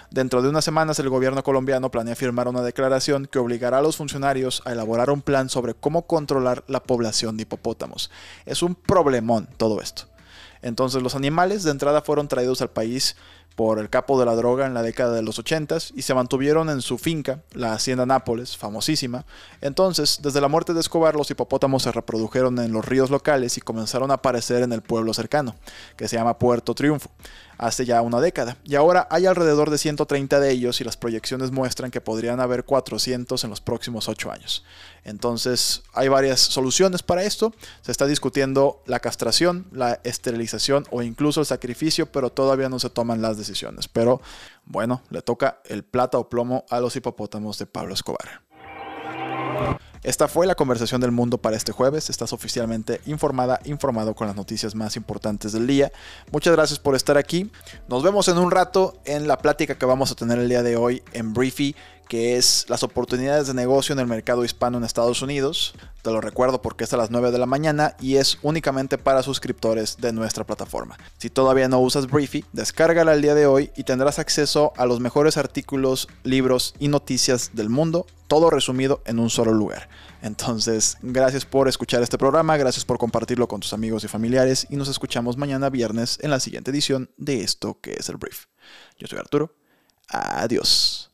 Dentro 0.10 0.42
de 0.42 0.50
unas 0.50 0.64
semanas 0.64 1.00
el 1.00 1.10
gobierno 1.10 1.44
colombiano 1.44 1.92
planea 1.92 2.16
firmar 2.16 2.48
una 2.48 2.62
declaración 2.62 3.26
que 3.26 3.40
obligará 3.40 3.80
a 3.80 3.82
los 3.82 3.98
funcionarios 3.98 4.62
a 4.66 4.72
elaborar 4.72 5.10
un 5.10 5.22
plan 5.22 5.50
sobre 5.50 5.74
cómo 5.74 6.08
controlar 6.08 6.64
la 6.68 6.84
población 6.84 7.36
de 7.36 7.44
hipopótamos. 7.44 8.10
Es 8.46 8.62
un 8.62 8.76
problemón 8.76 9.50
todo 9.58 9.82
esto. 9.82 10.04
Entonces 10.62 11.04
los 11.04 11.16
animales 11.16 11.64
de 11.64 11.72
entrada 11.72 12.02
fueron 12.02 12.28
traídos 12.28 12.62
al 12.62 12.70
país 12.70 13.16
por 13.58 13.80
el 13.80 13.90
capo 13.90 14.20
de 14.20 14.26
la 14.28 14.36
droga 14.36 14.68
en 14.68 14.76
la 14.76 14.84
década 14.84 15.16
de 15.16 15.24
los 15.24 15.40
80 15.40 15.78
y 15.96 16.04
se 16.04 16.14
mantuvieron 16.14 16.70
en 16.70 16.84
su 16.84 17.00
finca, 17.00 17.42
la 17.54 17.74
Hacienda 17.74 18.06
Nápoles, 18.06 18.56
famosísima. 18.56 19.26
Entonces, 19.62 20.20
desde 20.22 20.42
la 20.42 20.48
muerte 20.48 20.76
de 20.76 20.80
Escobar, 20.80 21.16
los 21.16 21.32
hipopótamos 21.32 21.82
se 21.82 21.92
reprodujeron 21.92 22.60
en 22.60 22.72
los 22.72 22.86
ríos 22.86 23.10
locales 23.10 23.58
y 23.58 23.62
comenzaron 23.62 24.12
a 24.12 24.16
aparecer 24.16 24.62
en 24.62 24.74
el 24.74 24.84
pueblo 24.84 25.12
cercano, 25.12 25.56
que 25.96 26.08
se 26.08 26.18
llama 26.18 26.38
Puerto 26.38 26.76
Triunfo 26.76 27.10
hace 27.58 27.86
ya 27.86 28.02
una 28.02 28.20
década. 28.20 28.58
Y 28.64 28.76
ahora 28.76 29.08
hay 29.10 29.26
alrededor 29.26 29.70
de 29.70 29.78
130 29.78 30.40
de 30.40 30.52
ellos 30.52 30.80
y 30.80 30.84
las 30.84 30.98
proyecciones 30.98 31.52
muestran 31.52 31.92
que 31.92 32.02
podrían 32.02 32.40
haber 32.40 32.64
400 32.64 33.44
en 33.44 33.50
los 33.50 33.62
próximos 33.62 34.08
8 34.08 34.32
años. 34.32 34.64
Entonces 35.04 35.84
hay 35.94 36.08
varias 36.08 36.40
soluciones 36.40 37.02
para 37.02 37.24
esto. 37.24 37.54
Se 37.82 37.92
está 37.92 38.06
discutiendo 38.06 38.82
la 38.86 39.00
castración, 39.00 39.66
la 39.72 40.00
esterilización 40.04 40.86
o 40.92 41.02
incluso 41.02 41.40
el 41.40 41.46
sacrificio, 41.46 42.12
pero 42.12 42.30
todavía 42.30 42.70
no 42.70 42.80
se 42.80 42.90
toman 42.90 43.22
las 43.22 43.38
Pero 43.92 44.22
bueno, 44.66 45.02
le 45.10 45.22
toca 45.22 45.62
el 45.66 45.84
plata 45.84 46.18
o 46.18 46.30
plomo 46.30 46.66
a 46.70 46.80
los 46.80 46.96
hipopótamos 46.96 47.58
de 47.58 47.66
Pablo 47.66 47.94
Escobar. 47.94 48.48
Esta 50.04 50.28
fue 50.28 50.48
la 50.48 50.56
conversación 50.56 51.02
del 51.02 51.12
mundo 51.12 51.40
para 51.40 51.58
este 51.58 51.72
jueves. 51.72 52.10
Estás 52.10 52.32
oficialmente 52.32 53.02
informada, 53.08 53.60
informado 53.66 54.16
con 54.16 54.28
las 54.28 54.36
noticias 54.36 54.76
más 54.76 54.96
importantes 54.96 55.52
del 55.52 55.68
día. 55.68 55.92
Muchas 56.32 56.56
gracias 56.56 56.80
por 56.80 56.96
estar 56.96 57.18
aquí. 57.18 57.52
Nos 57.90 58.04
vemos 58.04 58.28
en 58.28 58.38
un 58.38 58.52
rato 58.52 59.02
en 59.06 59.28
la 59.28 59.40
plática 59.40 59.78
que 59.78 59.86
vamos 59.86 60.12
a 60.12 60.16
tener 60.16 60.38
el 60.40 60.50
día 60.50 60.64
de 60.64 60.78
hoy 60.78 61.04
en 61.14 61.34
Briefy 61.34 61.76
que 62.08 62.38
es 62.38 62.66
las 62.70 62.84
oportunidades 62.84 63.48
de 63.48 63.54
negocio 63.54 63.94
en 63.94 64.00
el 64.00 64.08
mercado 64.08 64.46
hispano 64.46 64.78
en 64.78 64.84
Estados 64.84 65.22
Unidos. 65.22 65.76
Te 66.02 66.12
lo 66.12 66.22
recuerdo 66.22 66.62
porque 66.62 66.86
es 66.86 66.94
a 66.94 66.98
las 66.98 67.12
9 67.12 67.32
de 67.32 67.38
la 67.38 67.46
mañana 67.46 67.96
y 68.00 68.16
es 68.16 68.38
únicamente 68.42 68.98
para 68.98 69.24
suscriptores 69.24 69.98
de 69.98 70.14
nuestra 70.14 70.46
plataforma. 70.46 70.98
Si 71.18 71.30
todavía 71.30 71.68
no 71.68 71.80
usas 71.80 72.08
Briefy, 72.08 72.46
descárgala 72.54 73.14
el 73.14 73.22
día 73.22 73.36
de 73.36 73.46
hoy 73.46 73.72
y 73.76 73.84
tendrás 73.84 74.20
acceso 74.20 74.74
a 74.78 74.86
los 74.86 75.00
mejores 75.00 75.38
artículos, 75.38 76.08
libros 76.24 76.76
y 76.80 76.88
noticias 76.88 77.52
del 77.54 77.70
mundo, 77.70 78.06
todo 78.28 78.50
resumido 78.50 79.02
en 79.06 79.20
un 79.20 79.30
solo 79.30 79.54
lugar. 79.54 79.90
Entonces, 80.22 80.98
gracias 81.02 81.46
por 81.46 81.68
escuchar 81.68 82.02
este 82.04 82.18
programa, 82.18 82.58
gracias 82.58 82.86
por 82.86 82.98
compartirlo 82.98 83.48
con 83.48 83.60
tus 83.60 83.74
amigos 83.74 84.04
y 84.04 84.08
familiares 84.08 84.68
y 84.70 84.76
nos 84.76 84.88
escuchamos 84.88 85.38
mañana 85.38 85.70
viernes 85.70 86.20
en 86.22 86.32
la 86.32 86.40
siguiente 86.40 86.72
edición 86.72 87.12
de 87.18 87.42
esto 87.42 87.80
que 87.82 87.94
es 87.94 88.10
el 88.10 88.18
Brief. 88.18 88.46
Yo 88.98 89.08
soy 89.08 89.20
Arturo. 89.20 89.54
Adiós. 90.10 91.12